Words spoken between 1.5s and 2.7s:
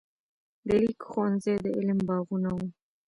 د علم باغونه وو.